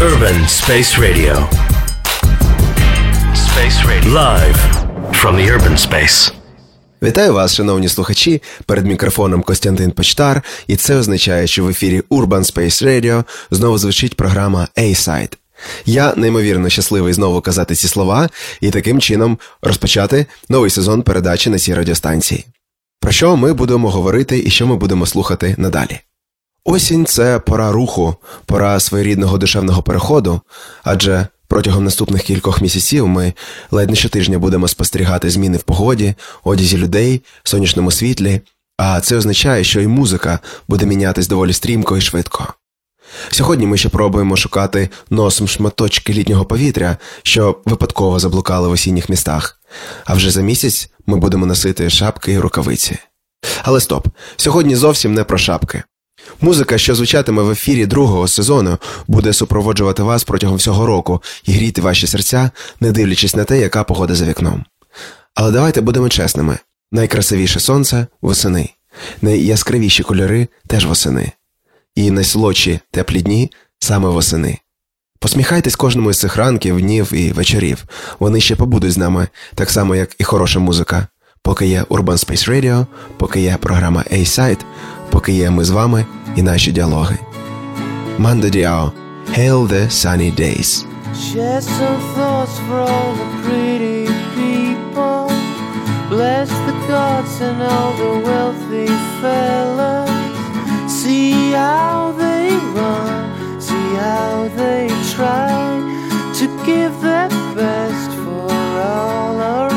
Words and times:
Urban 0.00 0.46
Space 0.46 0.98
Radio. 0.98 1.48
Space 3.34 3.78
Radio. 3.88 4.12
Live 4.12 4.58
from 5.12 5.36
the 5.36 5.50
urban 5.56 5.88
space. 5.88 6.32
Вітаю 7.02 7.32
вас, 7.32 7.54
шановні 7.54 7.88
слухачі. 7.88 8.42
Перед 8.66 8.86
мікрофоном 8.86 9.42
Костянтин 9.42 9.90
Почтар, 9.90 10.42
і 10.66 10.76
це 10.76 10.96
означає, 10.96 11.46
що 11.46 11.64
в 11.64 11.68
ефірі 11.68 12.00
Urban 12.10 12.52
Space 12.52 12.86
Radio 12.86 13.24
знову 13.50 13.78
звучить 13.78 14.16
програма 14.16 14.68
A-Side. 14.78 15.36
Я 15.86 16.14
неймовірно 16.16 16.68
щасливий 16.68 17.12
знову 17.12 17.40
казати 17.40 17.74
ці 17.74 17.88
слова 17.88 18.28
і 18.60 18.70
таким 18.70 19.00
чином 19.00 19.38
розпочати 19.62 20.26
новий 20.48 20.70
сезон 20.70 21.02
передачі 21.02 21.50
на 21.50 21.58
цій 21.58 21.74
радіостанції. 21.74 22.44
Про 23.00 23.12
що 23.12 23.36
ми 23.36 23.52
будемо 23.52 23.90
говорити 23.90 24.42
і 24.46 24.50
що 24.50 24.66
ми 24.66 24.76
будемо 24.76 25.06
слухати 25.06 25.54
надалі? 25.58 26.00
Осінь 26.68 27.06
це 27.06 27.38
пора 27.38 27.72
руху, 27.72 28.16
пора 28.46 28.80
своєрідного 28.80 29.38
душевного 29.38 29.82
переходу, 29.82 30.40
адже 30.84 31.26
протягом 31.48 31.84
наступних 31.84 32.22
кількох 32.22 32.62
місяців 32.62 33.08
ми 33.08 33.32
ледь 33.70 33.90
не 33.90 33.96
щотижня 33.96 34.38
будемо 34.38 34.68
спостерігати 34.68 35.30
зміни 35.30 35.58
в 35.58 35.62
погоді, 35.62 36.14
одязі 36.44 36.78
людей, 36.78 37.22
сонячному 37.44 37.90
світлі, 37.90 38.40
а 38.76 39.00
це 39.00 39.16
означає, 39.16 39.64
що 39.64 39.80
і 39.80 39.86
музика 39.86 40.38
буде 40.68 40.86
мінятись 40.86 41.28
доволі 41.28 41.52
стрімко 41.52 41.96
і 41.96 42.00
швидко. 42.00 42.54
Сьогодні 43.30 43.66
ми 43.66 43.78
ще 43.78 43.88
пробуємо 43.88 44.36
шукати 44.36 44.88
носом 45.10 45.48
шматочки 45.48 46.12
літнього 46.12 46.44
повітря, 46.44 46.96
що 47.22 47.58
випадково 47.64 48.18
заблукали 48.18 48.68
в 48.68 48.70
осінніх 48.70 49.08
містах, 49.08 49.60
а 50.04 50.14
вже 50.14 50.30
за 50.30 50.42
місяць 50.42 50.90
ми 51.06 51.16
будемо 51.16 51.46
носити 51.46 51.90
шапки 51.90 52.32
і 52.32 52.38
рукавиці. 52.38 52.98
Але 53.62 53.80
стоп, 53.80 54.08
сьогодні 54.36 54.76
зовсім 54.76 55.14
не 55.14 55.24
про 55.24 55.38
шапки. 55.38 55.82
Музика, 56.40 56.78
що 56.78 56.94
звучатиме 56.94 57.42
в 57.42 57.50
ефірі 57.50 57.86
другого 57.86 58.28
сезону, 58.28 58.78
буде 59.06 59.32
супроводжувати 59.32 60.02
вас 60.02 60.24
протягом 60.24 60.56
всього 60.56 60.86
року 60.86 61.22
і 61.44 61.52
гріти 61.52 61.80
ваші 61.80 62.06
серця, 62.06 62.50
не 62.80 62.92
дивлячись 62.92 63.36
на 63.36 63.44
те, 63.44 63.60
яка 63.60 63.84
погода 63.84 64.14
за 64.14 64.24
вікном. 64.24 64.64
Але 65.34 65.52
давайте 65.52 65.80
будемо 65.80 66.08
чесними: 66.08 66.58
найкрасивіше 66.92 67.60
сонце 67.60 68.06
восени, 68.22 68.70
найяскравіші 69.22 70.02
кольори 70.02 70.48
теж 70.66 70.86
восени, 70.86 71.32
і 71.94 72.10
найсолодші 72.10 72.80
теплі 72.90 73.22
дні 73.22 73.52
саме 73.78 74.08
восени. 74.08 74.58
Посміхайтесь 75.18 75.76
кожному 75.76 76.10
із 76.10 76.18
цих 76.18 76.36
ранків, 76.36 76.80
днів 76.80 77.12
і 77.12 77.32
вечорів. 77.32 77.84
Вони 78.18 78.40
ще 78.40 78.56
побудуть 78.56 78.92
з 78.92 78.98
нами, 78.98 79.28
так 79.54 79.70
само, 79.70 79.96
як 79.96 80.10
і 80.18 80.24
хороша 80.24 80.58
музика. 80.58 81.06
Поки 81.42 81.66
є 81.66 81.82
Urban 81.82 82.04
Space 82.04 82.50
Radio, 82.50 82.86
поки 83.16 83.40
є 83.40 83.56
програма 83.60 84.04
A-Side, 84.12 84.60
поки 85.16 85.32
є 85.32 85.50
ми 85.50 85.64
з 85.64 85.70
вами 85.70 86.04
і 86.36 86.42
наші 86.42 86.72
діалоги. 86.72 87.18
Манда 88.18 88.48
Діао 88.48 88.92
Hail 89.36 89.68
the 89.68 89.90
sunny 89.90 90.30
days. 90.40 90.70
Share 91.26 91.62
some 91.78 92.00
thoughts 92.14 92.56
for 92.64 92.78
all 92.90 93.10
the 93.20 93.28
pretty 93.44 94.02
people. 94.38 95.24
Bless 96.14 96.50
the 96.68 96.76
gods 96.92 97.34
and 97.48 97.58
all 97.72 97.92
the 98.02 98.12
wealthy 98.28 98.88
fellas. 99.20 100.10
See 101.00 101.32
how 101.64 101.98
they 102.22 102.46
run, 102.78 103.24
see 103.68 103.88
how 104.08 104.34
they 104.60 104.84
try 105.14 105.56
to 106.38 106.44
give 106.70 106.94
their 107.06 107.30
best 107.60 108.10
for 108.24 108.48
all 108.94 109.34
our 109.54 109.75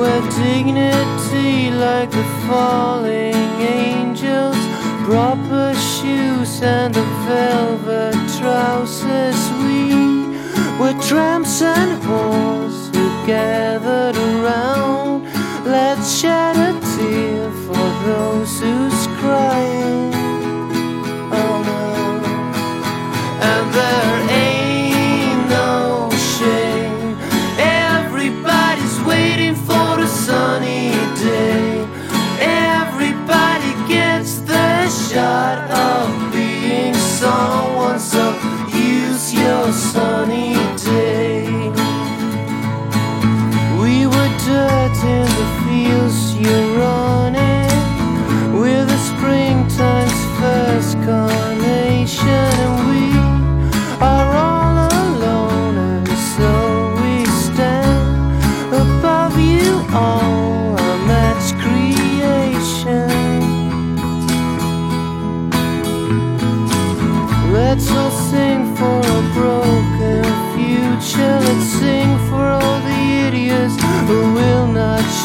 Wear 0.00 0.22
dignity 0.30 1.70
like 1.70 2.10
the 2.10 2.24
falling 2.48 3.34
angels, 3.60 4.56
proper 5.04 5.74
shoes 5.74 6.62
and 6.62 6.94
the 6.94 7.04
velvet 7.28 8.14
trousers. 8.38 9.40
We 9.62 9.92
were 10.80 10.98
tramps 11.02 11.60
and 11.60 12.02
whores 12.02 12.78
who 12.94 13.26
gathered 13.26 14.16
around. 14.16 15.24
Let's 15.66 16.18
shed 16.18 16.59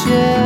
share 0.06 0.45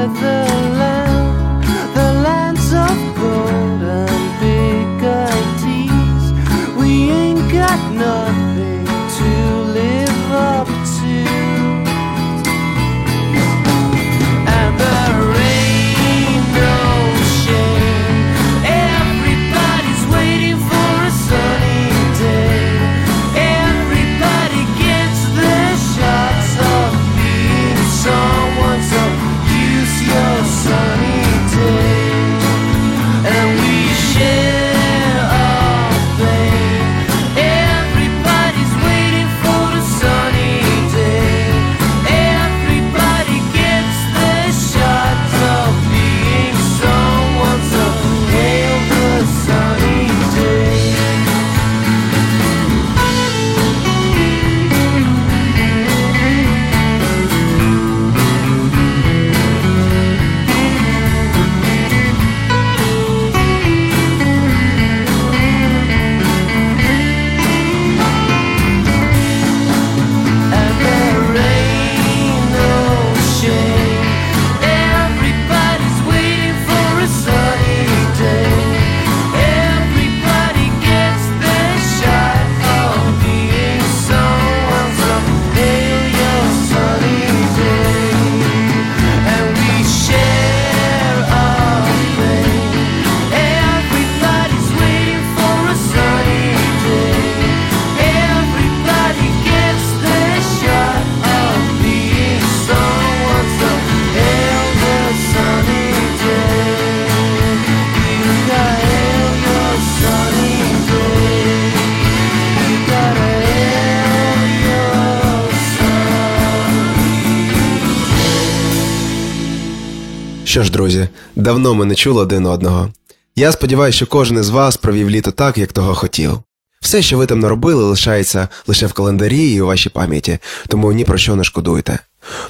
давно 121.51 121.75
ми 121.75 121.85
не 121.85 121.95
чули 121.95 122.23
один 122.23 122.47
одного. 122.47 122.93
Я 123.37 123.53
сподіваюся, 123.53 123.97
що 123.97 124.07
кожен 124.07 124.39
із 124.39 124.49
вас 124.49 124.77
провів 124.77 125.11
літо 125.11 125.31
так, 125.31 125.59
як 125.59 125.73
того 125.73 125.95
хотів. 125.95 126.39
Все, 126.81 127.03
що 127.03 127.19
ви 127.19 127.27
там 127.27 127.41
наробили, 127.41 127.85
лишається 127.85 128.49
лише 128.67 128.87
в 128.87 128.93
календарі 128.93 129.53
і 129.53 129.61
у 129.61 129.67
вашій 129.67 129.89
пам'яті, 129.89 130.39
тому 130.69 130.93
ні 130.93 131.05
про 131.05 131.19
що 131.19 131.37
не 131.37 131.45
шкодуйте. 131.45 131.99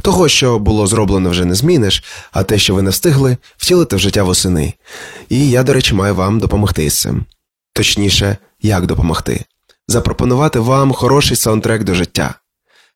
Того, 0.03 0.29
що 0.29 0.59
було 0.59 0.87
зроблено, 0.87 1.31
вже 1.31 1.45
не 1.45 1.55
зміниш, 1.55 2.05
а 2.33 2.43
те, 2.43 2.59
що 2.59 2.75
ви 2.75 2.83
не 2.83 2.91
встигли, 2.91 3.37
втілити 3.57 3.97
в 3.97 3.99
життя 3.99 4.23
восени. 4.23 4.75
І 5.29 5.51
я, 5.51 5.63
до 5.63 5.73
речі, 5.73 5.95
маю 5.95 6.15
вам 6.15 6.39
допомогти 6.39 6.91
з 6.91 7.01
цим. 7.01 7.25
Точніше, 7.73 8.37
як 8.63 8.87
допомогти. 8.87 9.45
Запропонувати 9.89 10.59
вам 10.59 10.93
хороший 10.93 11.37
саундтрек 11.37 11.85
до 11.85 11.95
життя. 11.95 12.35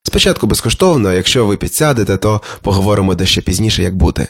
Спочатку 0.02 0.46
безкоштовно, 0.46 1.12
якщо 1.12 1.46
ви 1.46 1.56
підсядете, 1.56 2.16
то 2.16 2.40
поговоримо 2.62 3.14
дещо 3.14 3.42
пізніше, 3.42 3.82
як 3.82 3.96
бути. 3.96 4.28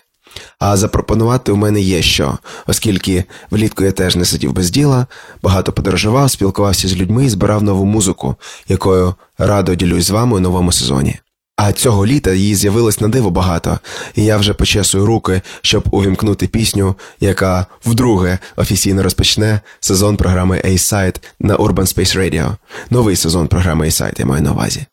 А 0.59 0.77
запропонувати 0.77 1.53
у 1.53 1.57
мене 1.57 1.81
є 1.81 2.03
що, 2.03 2.39
оскільки 2.67 3.25
влітку 3.51 3.85
я 3.85 3.93
теж 3.93 4.17
не 4.17 4.25
сидів 4.25 4.53
без 4.53 4.71
діла, 4.71 5.07
багато 5.43 5.73
подорожував, 5.73 6.31
спілкувався 6.31 6.89
з 6.89 6.97
людьми 6.97 7.27
і 7.27 7.29
збирав 7.29 7.63
нову 7.63 7.85
музику, 7.85 8.37
якою 8.69 9.15
радо 9.39 9.75
ділюсь 9.75 10.05
з 10.05 10.11
вами 10.11 10.37
у 10.37 10.41
новому 10.41 10.73
сезоні. 10.73 11.19
А 11.57 11.73
цього 11.73 12.07
літа 12.07 12.33
її 12.33 12.55
з'явилось 12.55 13.01
на 13.01 13.09
диво 13.09 13.31
багато, 13.31 13.79
і 14.15 14.25
я 14.25 14.37
вже 14.37 14.55
почесую 14.55 15.07
руки, 15.07 15.43
щоб 15.63 15.85
увімкнути 15.91 16.47
пісню, 16.47 16.95
яка 17.21 17.67
вдруге 17.85 18.39
офіційно 18.57 19.03
розпочне 19.03 19.61
сезон 19.81 20.17
програми 20.17 20.63
A-Side 20.65 21.17
на 21.41 21.57
Urban 21.57 21.75
Space 21.75 22.19
Radio. 22.19 22.57
Новий 22.91 23.17
сезон 23.17 23.49
програми 23.49 23.87
A-Side 23.87 24.21
я 24.21 24.27
маю 24.27 24.43
на 24.43 24.53
увазі. 24.53 24.87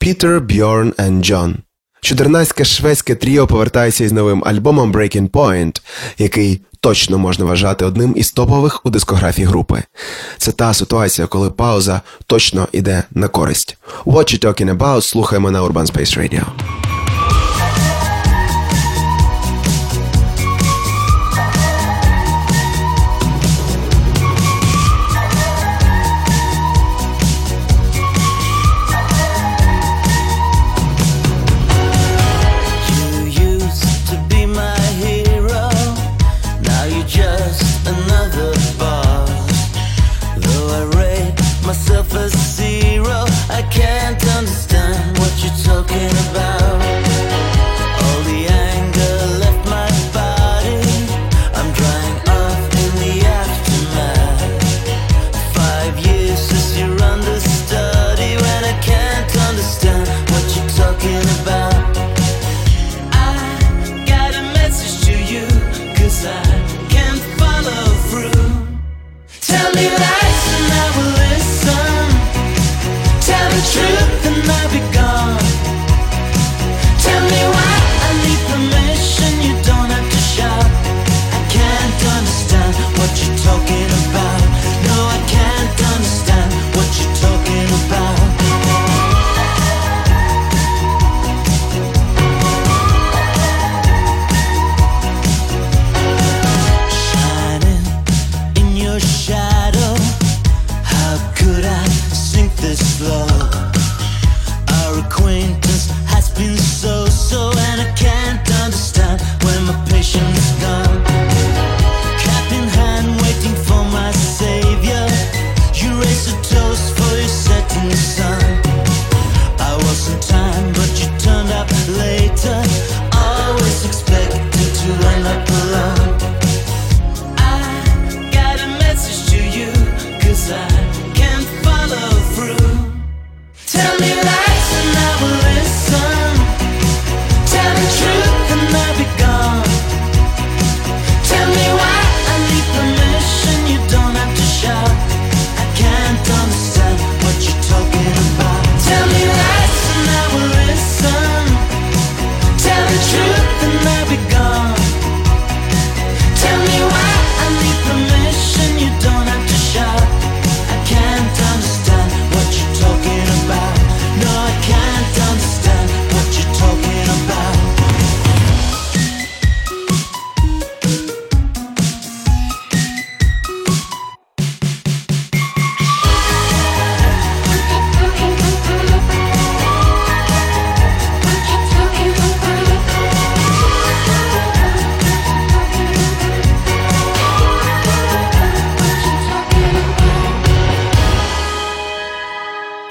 Peter, 0.00 0.40
Bjorn 0.40 0.94
and 0.94 1.30
John. 1.30 1.54
Чудернацьке 2.00 2.64
шведське 2.64 3.14
тріо 3.14 3.46
повертається 3.46 4.04
із 4.04 4.12
новим 4.12 4.42
альбомом 4.46 4.92
Breaking 4.92 5.30
Point, 5.30 5.80
який 6.18 6.60
точно 6.80 7.18
можна 7.18 7.44
вважати 7.44 7.84
одним 7.84 8.14
із 8.16 8.32
топових 8.32 8.86
у 8.86 8.90
дискографії 8.90 9.46
групи. 9.46 9.82
Це 10.38 10.52
та 10.52 10.74
ситуація, 10.74 11.26
коли 11.26 11.50
пауза 11.50 12.00
точно 12.26 12.68
йде 12.72 13.02
на 13.10 13.28
користь. 13.28 13.78
What 14.04 14.34
you 14.34 14.44
talking 14.44 14.76
about 14.76 15.02
слухаємо 15.02 15.50
на 15.50 15.62
Urban 15.62 15.92
Space 15.92 16.18
Radio. 16.18 16.44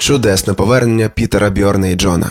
Чудесне 0.08 0.54
повернення 0.54 1.08
Пітера 1.08 1.50
Бьорна 1.50 1.88
і 1.88 1.94
Джона. 1.94 2.30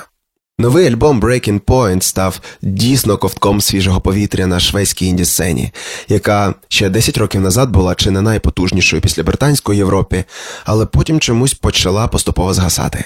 Новий 0.60 0.88
альбом 0.88 1.22
Breaking 1.22 1.62
Point 1.62 2.01
став 2.01 2.39
дійсно 2.62 3.17
ковтком 3.17 3.62
свіжого 3.62 4.01
повітря 4.01 4.48
на 4.48 4.60
шведській 4.60 5.05
інді-сцені, 5.07 5.72
яка 6.07 6.53
ще 6.67 6.89
10 6.89 7.17
років 7.17 7.41
назад 7.41 7.69
була 7.69 7.96
чи 7.96 8.12
не 8.12 8.22
найпотужнішою 8.22 9.01
після 9.01 9.24
британської 9.24 9.77
Європи, 9.77 10.24
але 10.65 10.86
потім 10.86 11.19
чомусь 11.19 11.53
почала 11.53 12.07
поступово 12.07 12.53
згасати. 12.53 13.05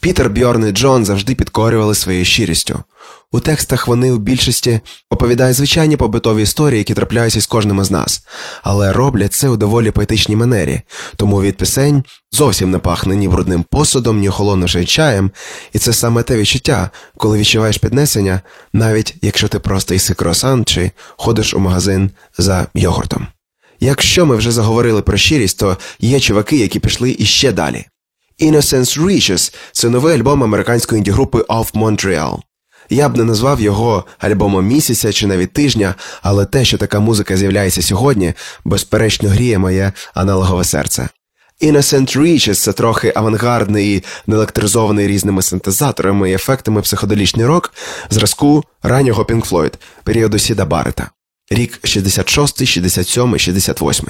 Пітер 0.00 0.30
Бьорн 0.30 0.68
і 0.68 0.72
Джон 0.72 1.04
завжди 1.04 1.34
підкорювали 1.34 1.94
своєю 1.94 2.24
щирістю. 2.24 2.82
У 3.32 3.40
текстах 3.40 3.88
вони 3.88 4.12
у 4.12 4.18
більшості 4.18 4.80
оповідають 5.10 5.56
звичайні 5.56 5.96
побутові 5.96 6.42
історії, 6.42 6.78
які 6.78 6.94
трапляються 6.94 7.40
з 7.40 7.46
кожним 7.46 7.80
із 7.80 7.90
нас, 7.90 8.26
але 8.62 8.92
роблять 8.92 9.32
це 9.32 9.48
у 9.48 9.56
доволі 9.56 9.90
поетичній 9.90 10.36
манері, 10.36 10.80
тому 11.16 11.42
від 11.42 11.56
пісень 11.56 12.04
зовсім 12.32 12.70
не 12.70 12.78
пахне 12.78 13.16
ні 13.16 13.28
брудним 13.28 13.62
посудом, 13.62 14.20
ні 14.20 14.28
холодним 14.28 14.86
чаєм, 14.86 15.30
і 15.72 15.78
це 15.78 15.92
саме 15.92 16.22
те 16.22 16.36
відчуття, 16.36 16.90
коли 17.16 17.38
відчуваєш 17.38 17.78
піднесення, 17.78 18.40
навіть 18.72 19.14
якщо 19.22 19.48
ти 19.48 19.58
просто 19.58 19.94
їси 19.94 20.14
круасан 20.14 20.64
чи 20.64 20.90
ходиш 21.16 21.54
у 21.54 21.58
магазин 21.58 22.10
за 22.38 22.66
йогуртом. 22.74 23.26
Якщо 23.80 24.26
ми 24.26 24.36
вже 24.36 24.50
заговорили 24.50 25.02
про 25.02 25.16
щирість, 25.16 25.58
то 25.58 25.76
є 26.00 26.20
чуваки, 26.20 26.56
які 26.56 26.80
пішли 26.80 27.16
іще 27.18 27.52
далі. 27.52 27.86
Innocence 28.40 29.00
Reaches– 29.00 29.54
це 29.72 29.88
новий 29.88 30.14
альбом 30.14 30.42
американської 30.44 30.98
інді-групи 30.98 31.38
Of 31.38 31.72
Montreal. 31.72 32.38
Я 32.90 33.08
б 33.08 33.16
не 33.16 33.24
назвав 33.24 33.60
його 33.60 34.04
альбомом 34.18 34.66
місяця 34.66 35.12
чи 35.12 35.26
навіть 35.26 35.52
тижня, 35.52 35.94
але 36.22 36.46
те, 36.46 36.64
що 36.64 36.78
така 36.78 37.00
музика 37.00 37.36
з'являється 37.36 37.82
сьогодні, 37.82 38.34
безперечно 38.64 39.28
гріє 39.28 39.58
моє 39.58 39.92
аналогове 40.14 40.64
серце. 40.64 41.08
Innocent 41.62 42.18
Reaches– 42.18 42.54
це 42.64 42.72
трохи 42.72 43.12
авангардний 43.16 44.04
неелектризований 44.26 45.06
різними 45.06 45.42
синтезаторами 45.42 46.30
і 46.30 46.34
ефектами 46.34 46.82
психоделічний 46.82 47.46
рок 47.46 47.74
зразку 48.10 48.64
раннього 48.82 49.22
Pink 49.22 49.48
Floyd, 49.48 49.74
періоду 50.04 50.38
Сіда 50.38 50.64
Барета. 50.64 51.10
Рік 51.50 51.80
66, 51.82 52.66
67, 52.66 53.38
68. 53.38 54.06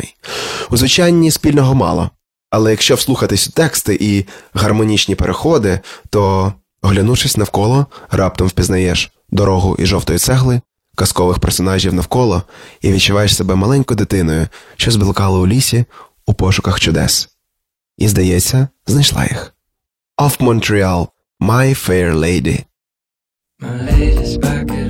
У 0.71 0.77
звучанні 0.77 1.31
спільного 1.31 1.75
мало. 1.75 2.11
Але 2.51 2.71
якщо 2.71 2.95
вслухатись 2.95 3.49
у 3.49 3.51
тексти 3.51 3.99
і 4.01 4.25
гармонічні 4.55 5.15
переходи, 5.15 5.81
то, 6.11 6.53
оглянувшись 6.83 7.37
навколо, 7.37 7.87
раптом 8.11 8.49
впізнаєш 8.49 9.13
дорогу 9.31 9.77
і 9.79 9.87
жовтої 9.87 10.19
цегли, 10.19 10.61
казкових 10.97 11.39
персонажів 11.39 11.95
навколо 11.95 12.43
і 12.81 12.93
відчуваєш 12.93 13.37
себе 13.37 13.55
маленькою 13.55 13.97
дитиною, 13.97 14.49
що 14.77 14.91
зблукала 14.91 15.39
у 15.39 15.47
лісі 15.47 15.85
у 16.27 16.35
пошуках 16.35 16.81
чудес. 16.81 17.29
І, 17.99 18.09
здається, 18.09 18.69
знайшла 18.87 19.23
їх. 19.23 19.55
Off 20.19 20.39
Montreal– 20.39 21.09
My 21.41 21.89
Fair 21.89 22.15
Lady. 22.15 22.65
My 23.61 23.91
lady's 23.91 24.37
back 24.37 24.88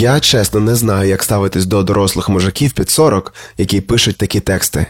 Я 0.00 0.20
чесно 0.20 0.60
не 0.60 0.74
знаю, 0.74 1.08
як 1.08 1.22
ставитись 1.22 1.66
до 1.66 1.82
дорослих 1.82 2.28
мужиків 2.28 2.72
під 2.72 2.90
40, 2.90 3.34
які 3.58 3.80
пишуть 3.80 4.16
такі 4.16 4.40
тексти. 4.40 4.86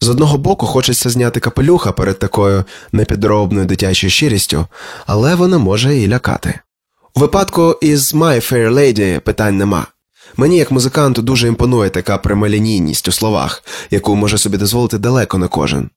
З 0.00 0.08
одного 0.08 0.38
боку, 0.38 0.66
хочеться 0.66 1.10
зняти 1.10 1.40
капелюха 1.40 1.92
перед 1.92 2.18
такою 2.18 2.64
непідробною 2.92 3.66
дитячою 3.66 4.10
щирістю, 4.10 4.66
але 5.06 5.34
вона 5.34 5.58
може 5.58 5.96
і 5.96 6.08
лякати. 6.08 6.60
У 7.14 7.20
випадку 7.20 7.78
із 7.82 8.14
My 8.14 8.52
Fair 8.52 8.72
Lady 8.72 9.20
питань 9.20 9.56
нема. 9.56 9.86
Мені, 10.36 10.58
як 10.58 10.70
музиканту, 10.70 11.22
дуже 11.22 11.48
імпонує 11.48 11.90
така 11.90 12.18
прямолінійність 12.18 13.08
у 13.08 13.12
словах, 13.12 13.62
яку 13.90 14.16
може 14.16 14.38
собі 14.38 14.56
дозволити 14.56 14.98
далеко 14.98 15.38
не 15.38 15.48
кожен. 15.48 15.90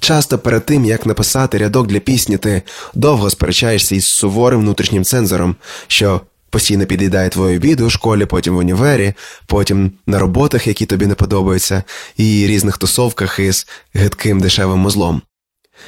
Часто 0.00 0.38
перед 0.38 0.66
тим, 0.66 0.84
як 0.84 1.06
написати 1.06 1.58
рядок 1.58 1.86
для 1.86 1.98
пісні, 1.98 2.36
ти 2.36 2.62
довго 2.94 3.30
сперечаєшся 3.30 3.94
із 3.94 4.08
суворим 4.08 4.60
внутрішнім 4.60 5.04
цензором, 5.04 5.56
що 5.86 6.20
постійно 6.50 6.86
під'їдає 6.86 7.28
твою 7.28 7.56
обіду 7.56 7.86
у 7.86 7.90
школі, 7.90 8.26
потім 8.26 8.54
в 8.54 8.58
універі, 8.58 9.14
потім 9.46 9.92
на 10.06 10.18
роботах, 10.18 10.66
які 10.66 10.86
тобі 10.86 11.06
не 11.06 11.14
подобаються, 11.14 11.82
і 12.16 12.46
різних 12.46 12.78
тусовках 12.78 13.38
із 13.38 13.66
гидким 13.94 14.40
дешевим 14.40 14.78
музлом. 14.78 15.22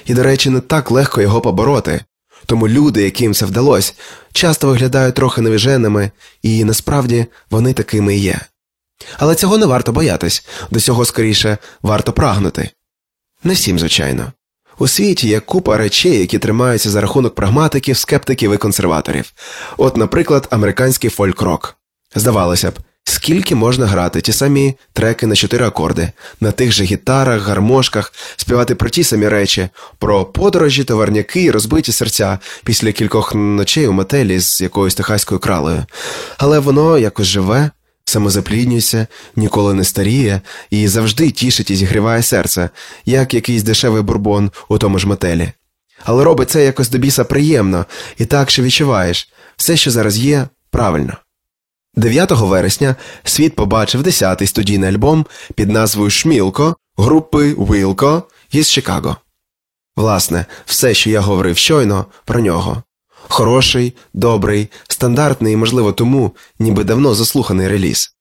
І, 0.06 0.14
до 0.14 0.22
речі, 0.22 0.50
не 0.50 0.60
так 0.60 0.90
легко 0.90 1.22
його 1.22 1.40
побороти, 1.40 2.00
тому 2.46 2.68
люди, 2.68 3.02
яким 3.02 3.34
це 3.34 3.46
вдалося, 3.46 3.92
часто 4.32 4.68
виглядають 4.68 5.14
трохи 5.14 5.40
невіженими, 5.40 6.10
і 6.42 6.64
насправді 6.64 7.26
вони 7.50 7.72
такими 7.72 8.16
є. 8.16 8.40
Але 9.18 9.34
цього 9.34 9.58
не 9.58 9.66
варто 9.66 9.92
боятись, 9.92 10.46
до 10.70 10.80
цього 10.80 11.04
скоріше 11.04 11.58
варто 11.82 12.12
прагнути. 12.12 12.70
Не 13.44 13.54
всім, 13.54 13.78
звичайно. 13.78 14.32
У 14.80 14.88
світі 14.88 15.28
є 15.28 15.40
купа 15.40 15.76
речей, 15.76 16.18
які 16.18 16.38
тримаються 16.38 16.90
за 16.90 17.00
рахунок 17.00 17.34
прагматиків, 17.34 17.96
скептиків 17.96 18.54
і 18.54 18.56
консерваторів. 18.56 19.32
От, 19.76 19.96
наприклад, 19.96 20.48
американський 20.50 21.10
фольк-рок. 21.10 21.76
Здавалося 22.14 22.70
б, 22.70 22.74
скільки 23.04 23.54
можна 23.54 23.86
грати 23.86 24.20
ті 24.20 24.32
самі 24.32 24.74
треки 24.92 25.26
на 25.26 25.36
чотири 25.36 25.66
акорди, 25.66 26.12
на 26.40 26.52
тих 26.52 26.72
же 26.72 26.84
гітарах, 26.84 27.42
гармошках, 27.42 28.12
співати 28.36 28.74
про 28.74 28.88
ті 28.88 29.04
самі 29.04 29.28
речі, 29.28 29.68
про 29.98 30.24
подорожі, 30.24 30.84
товарняки 30.84 31.42
і 31.42 31.50
розбиті 31.50 31.92
серця 31.92 32.38
після 32.64 32.92
кількох 32.92 33.34
ночей 33.34 33.86
у 33.86 33.92
мотелі 33.92 34.40
з 34.40 34.60
якоюсь 34.60 34.94
техаською 34.94 35.40
кралею. 35.40 35.84
Але 36.38 36.58
воно 36.58 36.98
якось 36.98 37.26
живе, 37.26 37.70
самозапліднюється, 38.10 39.06
ніколи 39.36 39.74
не 39.74 39.84
старіє 39.84 40.40
і 40.70 40.88
завжди 40.88 41.30
тішить 41.30 41.70
і 41.70 41.76
зігріває 41.76 42.22
серце, 42.22 42.70
як 43.04 43.34
якийсь 43.34 43.62
дешевий 43.62 44.02
бурбон 44.02 44.50
у 44.68 44.78
тому 44.78 44.98
ж 44.98 45.08
мотелі. 45.08 45.52
Але 46.04 46.24
робить 46.24 46.50
це 46.50 46.64
якось 46.64 46.90
до 46.90 46.98
біса 46.98 47.24
приємно, 47.24 47.86
і 48.18 48.24
так 48.24 48.50
що 48.50 48.62
відчуваєш 48.62 49.32
все, 49.56 49.76
що 49.76 49.90
зараз 49.90 50.18
є, 50.18 50.48
правильно. 50.70 51.16
9 51.94 52.30
вересня 52.30 52.96
світ 53.24 53.56
побачив 53.56 54.02
10-й 54.02 54.46
студійний 54.46 54.90
альбом 54.90 55.26
під 55.54 55.70
назвою 55.70 56.10
Шмілко 56.10 56.76
групи 56.96 57.54
Вілко 57.54 58.22
із 58.52 58.70
Чикаго. 58.70 59.16
Власне, 59.96 60.46
все, 60.66 60.94
що 60.94 61.10
я 61.10 61.20
говорив 61.20 61.56
щойно, 61.56 62.06
про 62.24 62.40
нього. 62.40 62.82
Хороший, 63.28 63.94
добрий, 64.14 64.68
стандартний 64.88 65.52
і, 65.52 65.56
можливо, 65.56 65.92
тому, 65.92 66.32
ніби 66.58 66.84
давно 66.84 67.14
заслуханий 67.14 67.68
реліз. 67.68 68.14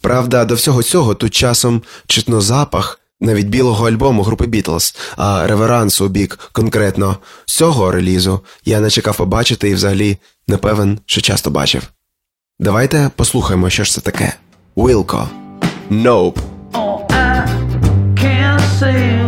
Правда, 0.00 0.44
до 0.44 0.54
всього 0.54 0.82
цього 0.82 1.14
тут 1.14 1.34
часом 1.34 1.82
чутно 2.06 2.40
запах 2.40 3.00
навіть 3.20 3.46
білого 3.46 3.88
альбому 3.88 4.22
групи 4.22 4.46
Бітлз, 4.46 4.96
а 5.16 5.46
реверансу 5.46 6.06
у 6.06 6.08
бік 6.08 6.38
конкретно 6.52 7.16
цього 7.44 7.90
релізу 7.90 8.40
я 8.64 8.80
не 8.80 8.90
чекав 8.90 9.16
побачити 9.16 9.70
і 9.70 9.74
взагалі 9.74 10.18
не 10.48 10.56
певен, 10.56 10.98
що 11.06 11.20
часто 11.20 11.50
бачив. 11.50 11.82
Давайте 12.58 13.10
послухаємо, 13.16 13.70
що 13.70 13.84
ж 13.84 13.92
це 13.92 14.00
таке. 14.00 14.34
Wilco. 14.76 15.26
Nope. 15.90 16.38
Oh, 16.72 17.06
I 17.08 17.44
can't 18.14 18.62
say 18.80 19.19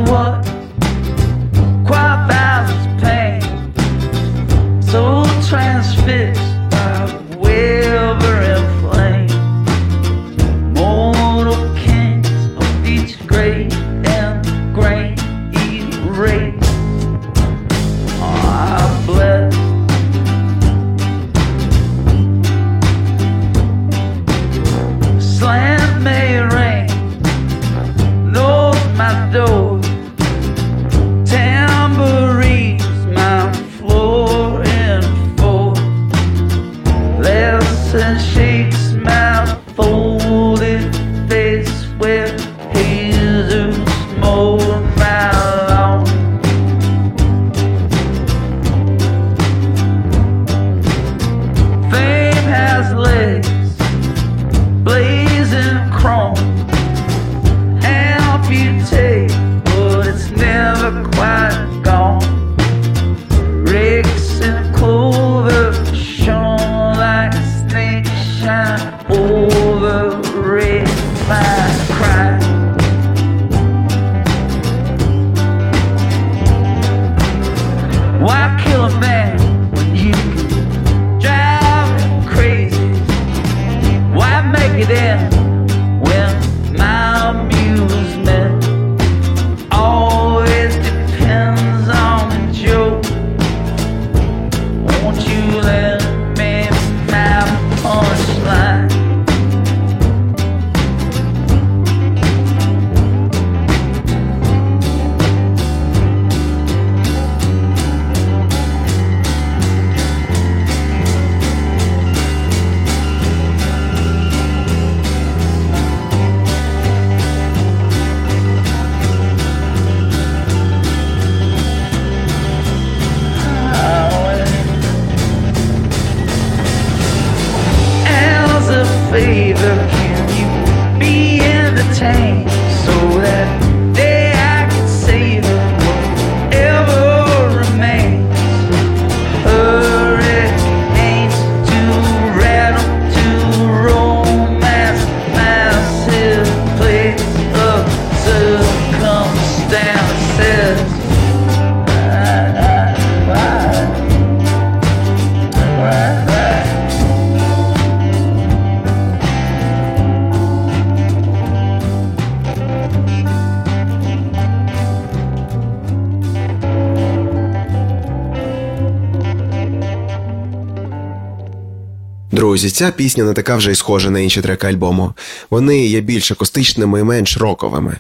Друзі, 172.53 172.71
ця 172.71 172.91
пісня 172.91 173.25
не 173.25 173.33
така 173.33 173.57
вже 173.57 173.73
й 173.73 173.75
схожа 173.75 174.11
на 174.11 174.21
інші 174.21 174.43
треки 174.43 174.67
альбому. 174.67 175.15
Вони 175.51 175.87
є 175.87 176.01
більш 176.01 176.33
акустичними 176.33 177.01
і 177.01 177.03
менш 177.03 177.37
роковими. 177.37 177.97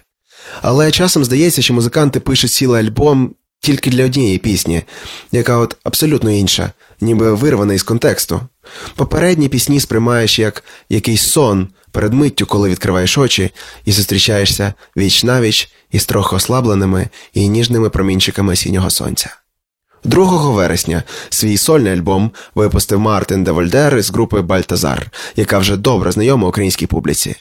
Але 0.62 0.91
часом 0.91 1.25
здається, 1.25 1.62
що 1.62 1.75
музиканти 1.75 2.21
пишуть 2.21 2.51
цілий 2.51 2.87
альбом 2.87 3.35
тільки 3.61 3.91
для 3.91 4.05
однієї 4.05 4.38
пісні, 4.38 4.83
яка 5.33 5.57
от 5.57 5.77
абсолютно 5.85 6.31
інша, 6.31 6.73
ніби 7.01 7.35
вирвана 7.35 7.75
із 7.75 7.83
контексту. 7.83 8.41
Попередні 8.95 9.49
пісні 9.49 9.81
сприймаєш 9.81 10.38
як 10.38 10.65
якийсь 10.88 11.23
сон 11.23 11.69
перед 11.91 12.12
миттю, 12.12 12.47
коли 12.47 12.71
відкриваєш 12.71 13.19
очі 13.19 13.51
і 13.85 13.93
зустрічаєшся 13.93 14.75
віч 14.97 15.25
навіч 15.25 15.69
із 15.91 16.07
трохи 16.07 16.37
ослабленими 16.37 17.09
і 17.33 17.49
ніжними 17.49 17.91
промінчиками 17.91 18.53
осіннього 18.53 18.91
сонця. 18.91 19.41
2 20.05 20.51
вересня 20.51 21.03
свій 21.31 21.57
сольний 21.57 21.93
альбом 21.93 22.31
випустив 22.55 23.01
Мартин 23.01 23.45
Девольдер 23.45 23.97
із 23.97 24.11
групи 24.11 24.41
Бальтазар, 24.41 25.11
яка 25.37 25.59
вже 25.59 25.77
добре 25.77 26.12
знайома 26.12 26.49
українській 26.49 26.87
публіці. 26.87 27.37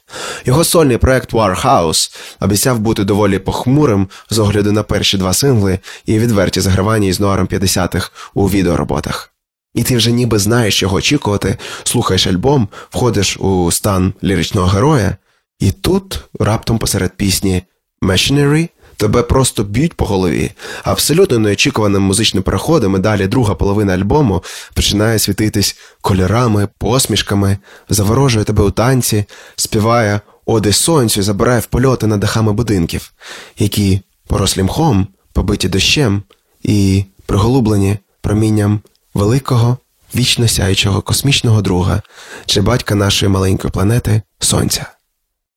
Його 0.45 0.63
сольний 0.63 0.97
проект 0.97 1.34
Warhouse 1.34 2.15
обіцяв 2.39 2.80
бути 2.80 3.04
доволі 3.04 3.39
похмурим 3.39 4.08
з 4.30 4.39
огляду 4.39 4.71
на 4.71 4.84
перші 4.84 5.17
два 5.17 5.34
сингли 5.34 5.80
і 6.06 6.19
відверті 6.19 6.62
загравання 6.62 7.08
із 7.08 7.19
нуаром 7.19 7.47
50-х 7.47 8.12
у 8.34 8.50
відеороботах. 8.50 9.34
І 9.74 9.84
ти 9.84 9.97
вже 9.97 10.12
ніби 10.12 10.39
знаєш, 10.39 10.80
чого 10.80 10.95
очікувати, 10.95 11.58
слухаєш 11.84 12.28
альбом, 12.28 12.67
входиш 12.89 13.38
у 13.38 13.71
стан 13.71 14.13
ліричного 14.24 14.67
героя, 14.67 15.15
і 15.60 15.71
тут 15.71 16.19
раптом 16.39 16.78
посеред 16.78 17.17
пісні 17.17 17.63
Machinery 18.02 18.69
тебе 19.01 19.23
просто 19.23 19.63
б'ють 19.63 19.93
по 19.93 20.05
голові. 20.05 20.51
Абсолютно 20.83 21.39
неочікуваним 21.39 22.01
музичним 22.01 22.43
переходом 22.43 22.95
і 22.95 22.99
далі 22.99 23.27
друга 23.27 23.55
половина 23.55 23.93
альбому 23.93 24.43
починає 24.73 25.19
світитись 25.19 25.77
кольорами, 26.01 26.67
посмішками, 26.77 27.57
заворожує 27.89 28.45
тебе 28.45 28.63
у 28.63 28.71
танці, 28.71 29.25
співає 29.55 30.21
оди 30.45 30.73
сонцю, 30.73 31.23
забирає 31.23 31.59
в 31.59 31.65
польоти 31.65 32.07
над 32.07 32.19
дахами 32.19 32.53
будинків, 32.53 33.13
які 33.59 34.01
порослі 34.27 34.63
мхом, 34.63 35.07
побиті 35.33 35.69
дощем 35.69 36.23
і 36.63 37.05
приголублені 37.25 37.97
промінням 38.21 38.79
великого, 39.13 39.77
вічно 40.15 40.47
сяючого 40.47 41.01
космічного 41.01 41.61
друга 41.61 42.01
чи 42.45 42.61
батька 42.61 42.95
нашої 42.95 43.29
маленької 43.29 43.71
планети 43.71 44.21
Сонця. 44.39 45.00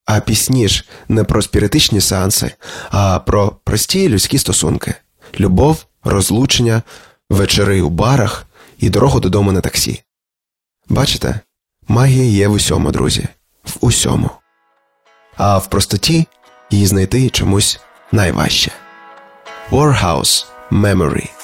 А 0.06 0.20
пісні 0.20 0.68
ж 0.68 0.84
не 1.08 1.24
про 1.24 1.42
спіритичні 1.42 2.00
сеанси, 2.00 2.52
а 2.90 3.18
про 3.18 3.56
прості 3.64 4.08
людські 4.08 4.38
стосунки: 4.38 4.94
любов, 5.40 5.86
розлучення, 6.04 6.82
вечори 7.30 7.82
у 7.82 7.90
барах 7.90 8.46
і 8.78 8.90
дорогу 8.90 9.20
додому 9.20 9.52
на 9.52 9.60
таксі. 9.60 10.02
Бачите, 10.88 11.40
магія 11.88 12.24
є 12.24 12.48
в 12.48 12.52
усьому, 12.52 12.90
друзі, 12.90 13.28
в 13.64 13.76
усьому. 13.80 14.30
А 15.36 15.58
в 15.58 15.70
простоті 15.70 16.26
її 16.70 16.86
знайти 16.86 17.30
чомусь 17.30 17.80
найважче. 18.12 18.72
Warhouse 19.70 20.46
Memory 20.70 21.43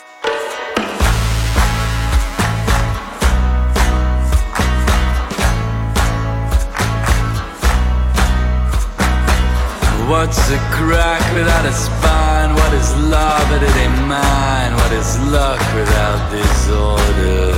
What's 10.10 10.50
a 10.50 10.58
crack 10.74 11.22
without 11.34 11.64
a 11.64 11.72
spine? 11.72 12.50
What 12.58 12.74
is 12.74 12.90
love 12.98 13.46
that 13.46 13.62
it 13.62 13.76
ain't 13.78 13.94
mine? 14.10 14.74
What 14.74 14.90
is 14.90 15.14
luck 15.30 15.62
without 15.70 16.18
disorder? 16.34 17.54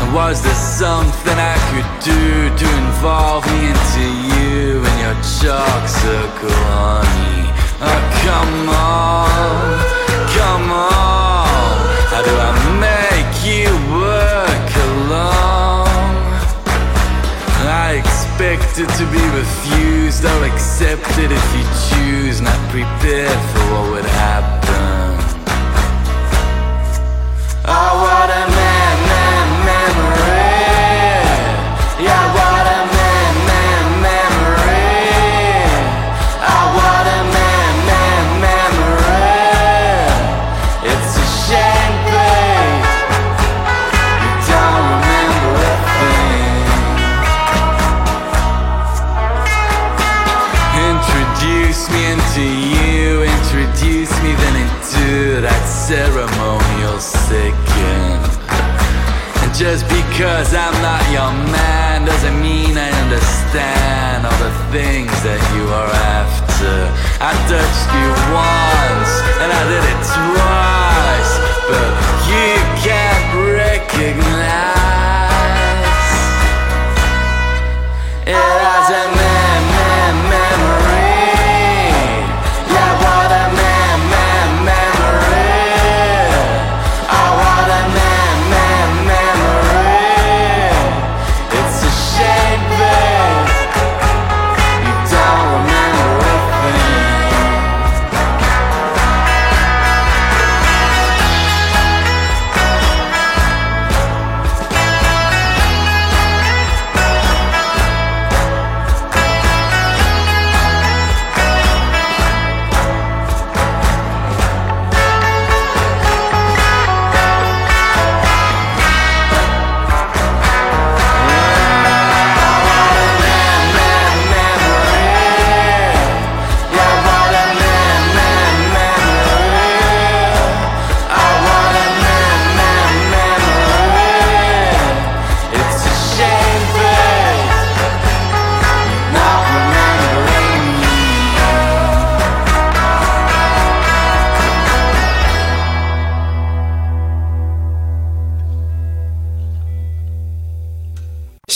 And 0.00 0.16
was 0.16 0.40
there 0.40 0.56
something 0.56 1.36
I 1.36 1.60
could 1.68 1.90
do 2.00 2.48
to 2.56 2.66
involve 2.80 3.44
me 3.52 3.68
into 3.68 4.04
you 4.32 4.80
and 4.80 4.96
your 5.04 5.16
chalk 5.36 5.84
circle, 5.84 6.56
honey? 6.72 7.52
Oh, 7.84 8.00
come 8.24 8.56
on, 8.72 9.76
come 10.40 10.72
on. 10.72 11.76
How 12.16 12.24
do 12.24 12.32
I 12.32 12.52
make 12.80 13.32
you 13.44 13.68
work 13.92 14.68
along? 14.88 15.84
I 17.68 18.00
expected 18.00 18.88
to 18.88 19.04
be 19.12 19.20
refused 20.22 20.44
accept 20.54 21.18
it 21.18 21.30
if 21.30 21.56
you 21.56 21.64
choose, 21.88 22.40
not 22.40 22.58
prepared 22.70 23.38
for 23.50 23.60
what 23.72 23.90
would 23.92 24.04
happen. 24.04 25.18
Oh, 27.66 28.05
because 60.16 60.54
I'm 60.54 60.72
not 60.80 61.04
your 61.12 61.28
man 61.52 62.06
doesn't 62.06 62.40
mean 62.40 62.72
I 62.72 62.88
understand 63.04 64.24
all 64.24 64.38
the 64.40 64.48
things 64.72 65.12
that 65.20 65.36
you 65.52 65.68
are 65.68 65.92
after. 66.16 66.72
I 67.20 67.36
touched 67.44 67.88
you 67.92 68.08
once 68.32 69.12
and 69.44 69.52
I 69.52 69.62
did 69.68 69.84
it 69.84 70.00
twice, 70.08 70.65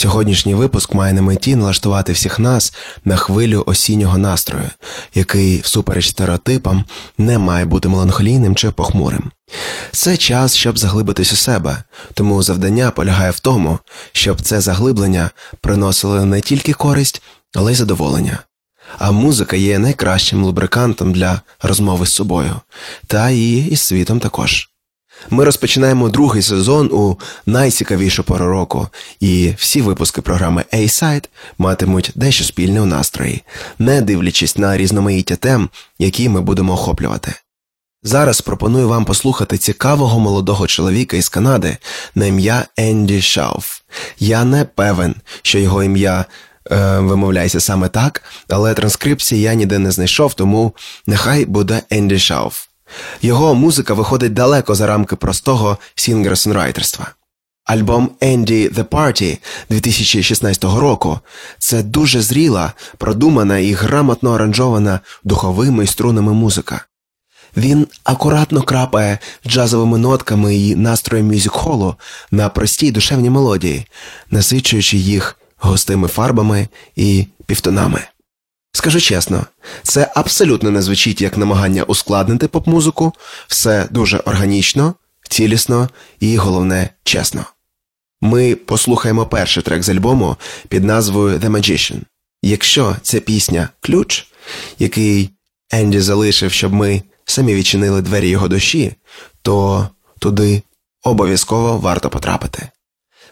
Сьогоднішній 0.01 0.55
випуск 0.55 0.93
має 0.93 1.13
на 1.13 1.21
меті 1.21 1.55
налаштувати 1.55 2.13
всіх 2.13 2.39
нас 2.39 2.73
на 3.05 3.15
хвилю 3.15 3.63
осіннього 3.65 4.17
настрою, 4.17 4.69
який, 5.15 5.61
всупереч 5.61 6.09
стереотипам, 6.09 6.85
не 7.17 7.37
має 7.37 7.65
бути 7.65 7.89
меланхолійним 7.89 8.55
чи 8.55 8.71
похмурим. 8.71 9.31
Це 9.91 10.17
час, 10.17 10.55
щоб 10.55 10.77
заглибитись 10.77 11.33
у 11.33 11.35
себе, 11.35 11.83
тому 12.13 12.43
завдання 12.43 12.91
полягає 12.91 13.31
в 13.31 13.39
тому, 13.39 13.79
щоб 14.11 14.41
це 14.41 14.61
заглиблення 14.61 15.29
приносило 15.61 16.25
не 16.25 16.41
тільки 16.41 16.73
користь, 16.73 17.21
але 17.55 17.71
й 17.71 17.75
задоволення. 17.75 18.39
А 18.97 19.11
музика 19.11 19.55
є 19.55 19.79
найкращим 19.79 20.43
лубрикантом 20.43 21.13
для 21.13 21.41
розмови 21.61 22.05
з 22.05 22.13
собою, 22.13 22.55
та 23.07 23.29
і 23.29 23.57
із 23.57 23.81
світом 23.81 24.19
також. 24.19 24.70
Ми 25.29 25.45
розпочинаємо 25.45 26.09
другий 26.09 26.41
сезон 26.41 26.89
у 26.91 27.15
найцікавішу 27.45 28.23
пору 28.23 28.45
року, 28.45 28.87
і 29.19 29.53
всі 29.57 29.81
випуски 29.81 30.21
програми 30.21 30.65
A-Side 30.73 31.27
матимуть 31.57 32.11
дещо 32.15 32.43
спільне 32.43 32.81
у 32.81 32.85
настрої, 32.85 33.43
не 33.79 34.01
дивлячись 34.01 34.57
на 34.57 34.77
різноманіття 34.77 35.35
тем, 35.35 35.69
які 35.99 36.29
ми 36.29 36.41
будемо 36.41 36.73
охоплювати. 36.73 37.33
Зараз 38.03 38.41
пропоную 38.41 38.89
вам 38.89 39.05
послухати 39.05 39.57
цікавого 39.57 40.19
молодого 40.19 40.67
чоловіка 40.67 41.17
із 41.17 41.29
Канади 41.29 41.77
на 42.15 42.25
ім'я 42.25 42.65
Енді 42.77 43.21
Шауф. 43.21 43.79
Я 44.19 44.43
не 44.43 44.65
певен, 44.65 45.15
що 45.41 45.59
його 45.59 45.83
ім'я 45.83 46.25
е, 46.71 46.99
вимовляється 46.99 47.59
саме 47.59 47.89
так, 47.89 48.23
але 48.49 48.73
транскрипції 48.73 49.41
я 49.41 49.53
ніде 49.53 49.79
не 49.79 49.91
знайшов, 49.91 50.33
тому 50.33 50.73
нехай 51.07 51.45
буде 51.45 51.81
Енді 51.89 52.19
Шауф. 52.19 52.70
Його 53.21 53.55
музика 53.55 53.93
виходить 53.93 54.33
далеко 54.33 54.75
за 54.75 54.87
рамки 54.87 55.15
простого 55.15 55.77
сінгер-сонграйтерства. 55.95 57.05
Альбом 57.65 58.11
Енді 58.21 58.73
The 58.73 58.83
Party 58.83 59.37
2016 59.69 60.63
року 60.63 61.19
це 61.59 61.83
дуже 61.83 62.21
зріла, 62.21 62.73
продумана 62.97 63.57
і 63.57 63.73
грамотно 63.73 64.33
аранжована 64.33 64.99
духовими 65.23 65.83
і 65.83 65.87
струнами 65.87 66.33
музика. 66.33 66.85
Він 67.57 67.87
акуратно 68.03 68.61
крапає 68.61 69.19
джазовими 69.47 69.97
нотками 69.97 70.55
і 70.55 70.75
настроєм 70.75 71.31
мюзик-холу 71.31 71.95
на 72.31 72.49
простій 72.49 72.91
душевній 72.91 73.29
мелодії, 73.29 73.85
насичуючи 74.31 74.97
їх 74.97 75.37
густими 75.57 76.07
фарбами 76.07 76.67
і 76.95 77.25
півтонами. 77.45 78.01
Скажу 78.73 79.01
чесно, 79.01 79.45
це 79.83 80.11
абсолютно 80.15 80.71
не 80.71 80.81
звучить 80.81 81.21
як 81.21 81.37
намагання 81.37 81.83
ускладнити 81.83 82.47
поп-музику, 82.47 83.13
все 83.47 83.87
дуже 83.91 84.17
органічно, 84.17 84.95
цілісно 85.29 85.89
і, 86.19 86.37
головне, 86.37 86.89
чесно. 87.03 87.45
Ми 88.21 88.55
послухаємо 88.55 89.25
перший 89.25 89.63
трек 89.63 89.83
з 89.83 89.89
альбому 89.89 90.35
під 90.67 90.83
назвою 90.83 91.39
The 91.39 91.49
Magician. 91.49 92.01
Якщо 92.41 92.95
ця 93.01 93.19
пісня 93.19 93.69
ключ, 93.81 94.27
який 94.79 95.29
Енді 95.71 95.99
залишив, 95.99 96.51
щоб 96.51 96.73
ми 96.73 97.03
самі 97.25 97.55
відчинили 97.55 98.01
двері 98.01 98.29
його 98.29 98.47
душі, 98.47 98.95
то 99.41 99.89
туди 100.19 100.63
обов'язково 101.03 101.77
варто 101.77 102.09
потрапити. 102.09 102.69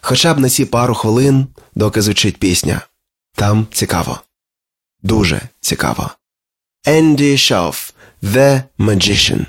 Хоча 0.01 0.33
б 0.33 0.39
на 0.39 0.49
ці 0.49 0.65
пару 0.65 0.95
хвилин, 0.95 1.47
доки 1.75 2.01
звучить 2.01 2.37
пісня. 2.37 2.81
Там 3.35 3.67
цікаво. 3.71 4.19
Дуже 5.01 5.41
цікаво. 5.59 6.09
Енді 6.85 7.37
Шауф 7.37 7.91
The 8.23 8.61
Magician. 8.79 9.45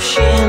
shit 0.00 0.39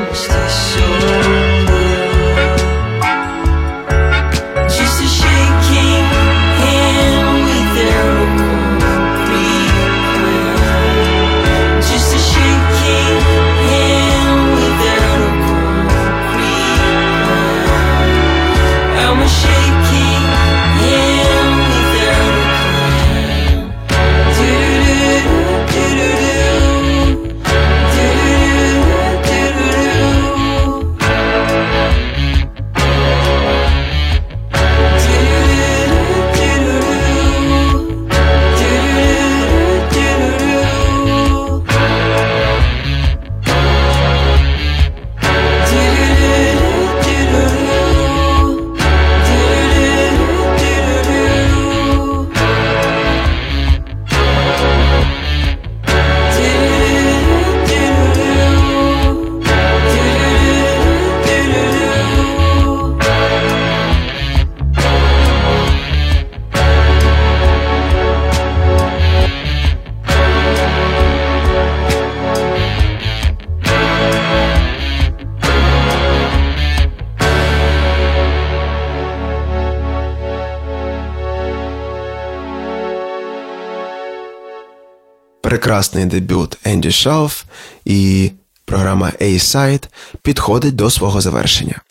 прекрасний 85.52 86.06
дебют 86.06 86.58
Енді 86.64 86.92
Шауф 86.92 87.44
і 87.86 88.32
програма 88.66 89.12
A-Side 89.22 89.88
підходить 90.22 90.76
до 90.76 90.90
свого 90.90 91.22
завершення. 91.22 91.82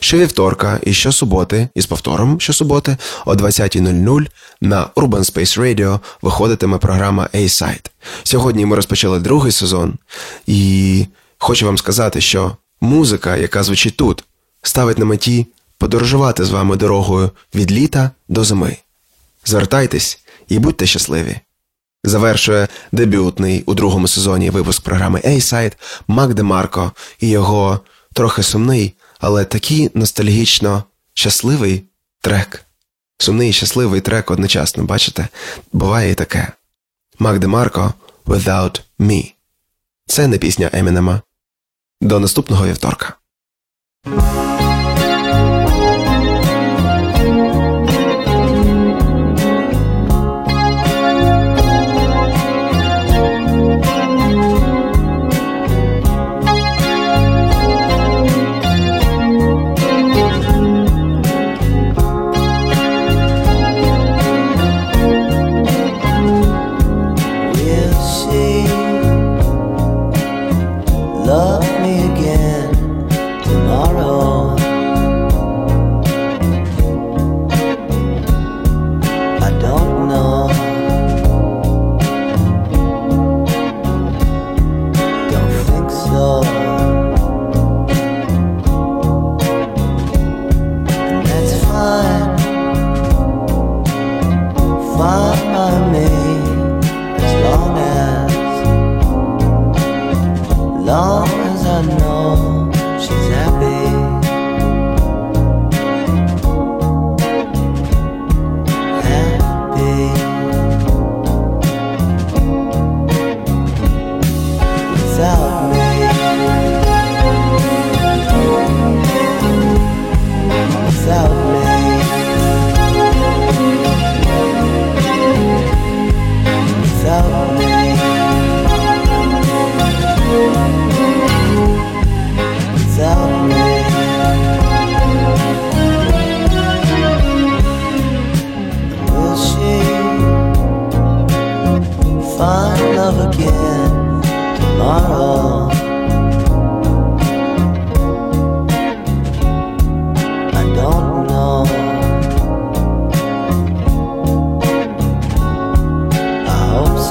Щовівторка 0.00 0.80
і 0.82 0.92
щосуботи, 0.92 1.68
із 1.74 1.86
повтором 1.86 2.40
щосуботи 2.40 2.96
о 3.26 3.34
20.00 3.34 4.26
на 4.60 4.86
Urban 4.86 5.32
Space 5.32 5.60
Radio 5.60 6.00
виходитиме 6.22 6.78
програма 6.78 7.28
A-Side. 7.34 7.90
Сьогодні 8.22 8.66
ми 8.66 8.76
розпочали 8.76 9.18
другий 9.18 9.52
сезон, 9.52 9.94
і 10.46 11.06
хочу 11.38 11.66
вам 11.66 11.78
сказати, 11.78 12.20
що 12.20 12.56
музика, 12.80 13.36
яка 13.36 13.62
звучить 13.62 13.96
тут, 13.96 14.24
ставить 14.62 14.98
на 14.98 15.04
меті 15.04 15.46
подорожувати 15.78 16.44
з 16.44 16.50
вами 16.50 16.76
дорогою 16.76 17.30
від 17.54 17.72
літа 17.72 18.10
до 18.28 18.44
зими. 18.44 18.76
Звертайтесь 19.44 20.18
і 20.48 20.58
будьте 20.58 20.86
щасливі. 20.86 21.40
Завершує 22.08 22.68
дебютний 22.92 23.62
у 23.66 23.74
другому 23.74 24.08
сезоні 24.08 24.50
випуск 24.50 24.82
програми 24.82 25.20
A-Side 25.24 25.72
Мак 26.08 26.34
Демарко 26.34 26.92
і 27.20 27.28
його 27.28 27.80
трохи 28.12 28.42
сумний, 28.42 28.94
але 29.20 29.44
такий 29.44 29.90
ностальгічно 29.94 30.84
щасливий 31.14 31.84
трек. 32.20 32.64
Сумний 33.18 33.50
і 33.50 33.52
щасливий 33.52 34.00
трек 34.00 34.30
одночасно, 34.30 34.84
бачите? 34.84 35.28
Буває 35.72 36.10
і 36.10 36.14
таке. 36.14 36.52
Мак 37.18 37.38
Демарко 37.38 37.94
Without 38.26 38.80
Me. 38.98 39.32
Це 40.06 40.26
не 40.26 40.38
пісня 40.38 40.70
Емінема. 40.72 41.22
До 42.00 42.20
наступного 42.20 42.66
вівторка. 42.66 43.14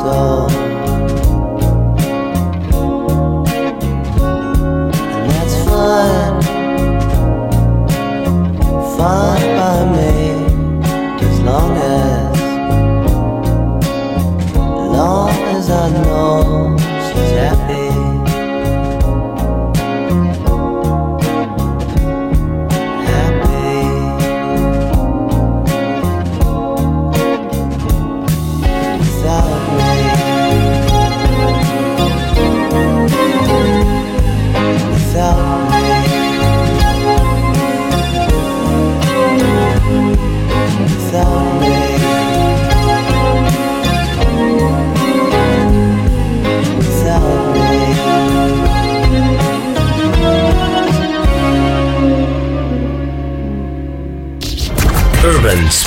Oh. 0.10 0.37